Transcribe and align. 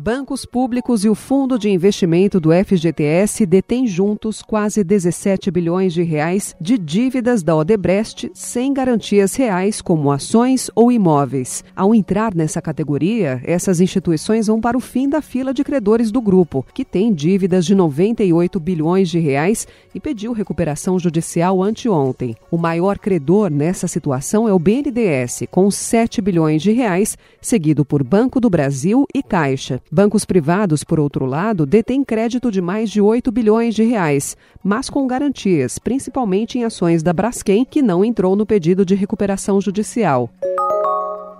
Bancos 0.00 0.46
públicos 0.46 1.04
e 1.04 1.08
o 1.08 1.14
Fundo 1.14 1.58
de 1.58 1.68
Investimento 1.68 2.38
do 2.38 2.50
FGTS 2.52 3.44
detêm 3.44 3.84
juntos 3.84 4.42
quase 4.42 4.84
17 4.84 5.50
bilhões 5.50 5.92
de 5.92 6.04
reais 6.04 6.54
de 6.60 6.78
dívidas 6.78 7.42
da 7.42 7.56
Odebrecht 7.56 8.30
sem 8.32 8.72
garantias 8.72 9.34
reais, 9.34 9.82
como 9.82 10.12
ações 10.12 10.70
ou 10.72 10.92
imóveis. 10.92 11.64
Ao 11.74 11.92
entrar 11.92 12.32
nessa 12.32 12.62
categoria, 12.62 13.42
essas 13.44 13.80
instituições 13.80 14.46
vão 14.46 14.60
para 14.60 14.78
o 14.78 14.80
fim 14.80 15.08
da 15.08 15.20
fila 15.20 15.52
de 15.52 15.64
credores 15.64 16.12
do 16.12 16.22
grupo, 16.22 16.64
que 16.72 16.84
tem 16.84 17.12
dívidas 17.12 17.66
de 17.66 17.74
98 17.74 18.60
bilhões 18.60 19.10
de 19.10 19.18
reais 19.18 19.66
e 19.92 19.98
pediu 19.98 20.32
recuperação 20.32 20.96
judicial 20.96 21.60
anteontem. 21.60 22.36
O 22.52 22.56
maior 22.56 23.00
credor 23.00 23.50
nessa 23.50 23.88
situação 23.88 24.48
é 24.48 24.52
o 24.52 24.60
BNDES, 24.60 25.42
com 25.50 25.68
7 25.72 26.22
bilhões 26.22 26.62
de 26.62 26.70
reais, 26.70 27.18
seguido 27.40 27.84
por 27.84 28.04
Banco 28.04 28.40
do 28.40 28.48
Brasil 28.48 29.04
e 29.12 29.24
Caixa. 29.24 29.82
Bancos 29.98 30.24
privados, 30.24 30.84
por 30.84 31.00
outro 31.00 31.26
lado, 31.26 31.66
detêm 31.66 32.04
crédito 32.04 32.52
de 32.52 32.62
mais 32.62 32.88
de 32.88 33.00
8 33.00 33.32
bilhões 33.32 33.74
de 33.74 33.82
reais, 33.82 34.36
mas 34.62 34.88
com 34.88 35.04
garantias, 35.08 35.76
principalmente 35.76 36.56
em 36.56 36.62
ações 36.62 37.02
da 37.02 37.12
Braskem, 37.12 37.64
que 37.64 37.82
não 37.82 38.04
entrou 38.04 38.36
no 38.36 38.46
pedido 38.46 38.86
de 38.86 38.94
recuperação 38.94 39.60
judicial 39.60 40.30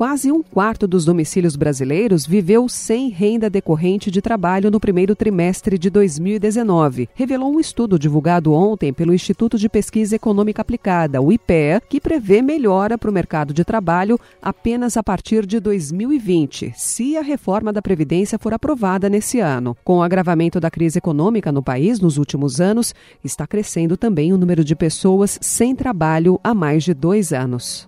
quase 0.00 0.32
um 0.32 0.42
quarto 0.42 0.88
dos 0.88 1.04
domicílios 1.04 1.56
brasileiros 1.56 2.24
viveu 2.24 2.66
sem 2.70 3.10
renda 3.10 3.50
decorrente 3.50 4.10
de 4.10 4.22
trabalho 4.22 4.70
no 4.70 4.80
primeiro 4.80 5.14
trimestre 5.14 5.76
de 5.76 5.90
2019, 5.90 7.10
revelou 7.14 7.52
um 7.52 7.60
estudo 7.60 7.98
divulgado 7.98 8.54
ontem 8.54 8.94
pelo 8.94 9.12
Instituto 9.12 9.58
de 9.58 9.68
Pesquisa 9.68 10.16
Econômica 10.16 10.62
Aplicada, 10.62 11.20
o 11.20 11.30
IPEA, 11.30 11.82
que 11.86 12.00
prevê 12.00 12.40
melhora 12.40 12.96
para 12.96 13.10
o 13.10 13.12
mercado 13.12 13.52
de 13.52 13.62
trabalho 13.62 14.18
apenas 14.40 14.96
a 14.96 15.02
partir 15.02 15.44
de 15.44 15.60
2020, 15.60 16.72
se 16.74 17.18
a 17.18 17.22
reforma 17.22 17.70
da 17.70 17.82
Previdência 17.82 18.38
for 18.38 18.54
aprovada 18.54 19.06
nesse 19.10 19.38
ano. 19.38 19.76
Com 19.84 19.98
o 19.98 20.02
agravamento 20.02 20.58
da 20.58 20.70
crise 20.70 20.96
econômica 20.96 21.52
no 21.52 21.62
país 21.62 22.00
nos 22.00 22.16
últimos 22.16 22.58
anos, 22.58 22.94
está 23.22 23.46
crescendo 23.46 23.98
também 23.98 24.32
o 24.32 24.38
número 24.38 24.64
de 24.64 24.74
pessoas 24.74 25.38
sem 25.42 25.76
trabalho 25.76 26.40
há 26.42 26.54
mais 26.54 26.84
de 26.84 26.94
dois 26.94 27.34
anos. 27.34 27.86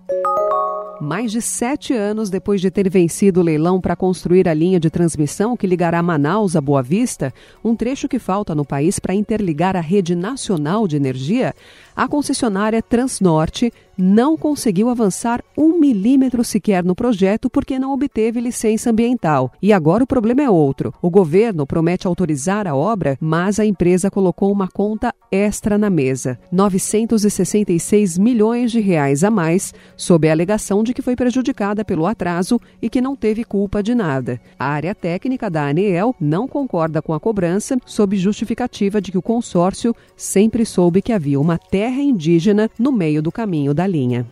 Mais 1.03 1.33
de 1.33 1.41
sete 1.41 1.93
anos 1.93 2.29
depois 2.29 2.61
de 2.61 2.71
ter 2.71 2.89
vencido 2.89 3.41
o 3.41 3.43
leilão 3.43 3.81
para 3.81 3.93
construir 3.93 4.47
a 4.47 4.53
linha 4.53 4.79
de 4.79 4.89
transmissão 4.89 5.57
que 5.57 5.67
ligará 5.67 6.01
Manaus 6.01 6.55
a 6.55 6.61
Boa 6.61 6.81
Vista, 6.81 7.33
um 7.61 7.75
trecho 7.75 8.07
que 8.07 8.17
falta 8.17 8.55
no 8.55 8.63
país 8.63 8.99
para 8.99 9.13
interligar 9.13 9.75
a 9.75 9.81
rede 9.81 10.15
nacional 10.15 10.87
de 10.87 10.95
energia, 10.95 11.53
a 11.93 12.07
concessionária 12.07 12.81
Transnorte 12.81 13.73
não 13.97 14.37
conseguiu 14.37 14.89
avançar 14.89 15.43
um 15.57 15.79
milímetro 15.79 16.43
sequer 16.43 16.83
no 16.83 16.95
projeto 16.95 17.49
porque 17.49 17.77
não 17.79 17.93
obteve 17.93 18.39
licença 18.39 18.89
ambiental. 18.89 19.51
E 19.61 19.71
agora 19.71 20.03
o 20.03 20.07
problema 20.07 20.41
é 20.41 20.49
outro. 20.49 20.93
O 21.01 21.09
governo 21.09 21.65
promete 21.65 22.07
autorizar 22.07 22.67
a 22.67 22.75
obra, 22.75 23.17
mas 23.19 23.59
a 23.59 23.65
empresa 23.65 24.09
colocou 24.09 24.51
uma 24.51 24.67
conta 24.67 25.13
extra 25.31 25.77
na 25.77 25.89
mesa: 25.89 26.39
966 26.51 28.17
milhões 28.17 28.71
de 28.71 28.79
reais 28.79 29.23
a 29.23 29.29
mais, 29.29 29.73
sob 29.95 30.27
a 30.27 30.31
alegação 30.31 30.83
de 30.83 30.93
que 30.93 31.01
foi 31.01 31.15
prejudicada 31.15 31.85
pelo 31.85 32.05
atraso 32.05 32.59
e 32.81 32.89
que 32.89 33.01
não 33.01 33.15
teve 33.15 33.43
culpa 33.43 33.81
de 33.81 33.95
nada. 33.95 34.39
A 34.57 34.65
área 34.65 34.95
técnica 34.95 35.49
da 35.49 35.67
ANEEL 35.67 36.15
não 36.19 36.47
concorda 36.47 37.01
com 37.01 37.13
a 37.13 37.19
cobrança, 37.19 37.77
sob 37.85 38.15
justificativa 38.15 39.01
de 39.01 39.11
que 39.11 39.17
o 39.17 39.21
consórcio 39.21 39.95
sempre 40.15 40.65
soube 40.65 41.01
que 41.01 41.13
havia 41.13 41.39
uma 41.39 41.57
terra 41.57 42.01
indígena 42.01 42.69
no 42.77 42.91
meio 42.91 43.21
do 43.21 43.31
caminho 43.31 43.73
da 43.83 43.87
linha. 43.87 44.25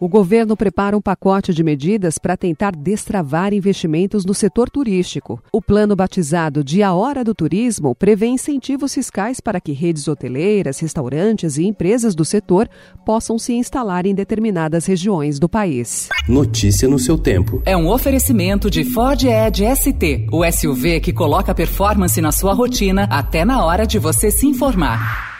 O 0.00 0.08
governo 0.08 0.56
prepara 0.56 0.96
um 0.96 1.00
pacote 1.00 1.54
de 1.54 1.62
medidas 1.62 2.18
para 2.18 2.36
tentar 2.36 2.74
destravar 2.76 3.54
investimentos 3.54 4.24
no 4.24 4.34
setor 4.34 4.68
turístico. 4.68 5.40
O 5.52 5.62
plano 5.62 5.96
batizado 5.96 6.62
de 6.62 6.82
A 6.82 6.92
Hora 6.92 7.24
do 7.24 7.34
Turismo 7.34 7.94
prevê 7.94 8.26
incentivos 8.26 8.92
fiscais 8.92 9.40
para 9.40 9.60
que 9.60 9.72
redes 9.72 10.06
hoteleiras, 10.06 10.80
restaurantes 10.80 11.56
e 11.56 11.64
empresas 11.64 12.14
do 12.14 12.24
setor 12.24 12.68
possam 13.06 13.38
se 13.38 13.54
instalar 13.54 14.04
em 14.04 14.14
determinadas 14.14 14.84
regiões 14.84 15.38
do 15.38 15.48
país. 15.48 16.08
Notícia 16.28 16.88
no 16.88 16.98
seu 16.98 17.16
tempo. 17.16 17.62
É 17.64 17.76
um 17.76 17.88
oferecimento 17.88 18.68
de 18.68 18.84
Ford 18.84 19.22
Edge 19.24 19.64
ST, 19.74 20.26
o 20.30 20.44
SUV 20.44 21.00
que 21.00 21.12
coloca 21.12 21.54
performance 21.54 22.20
na 22.20 22.32
sua 22.32 22.52
rotina 22.52 23.04
até 23.10 23.44
na 23.44 23.64
hora 23.64 23.86
de 23.86 23.98
você 23.98 24.30
se 24.30 24.46
informar. 24.46 25.33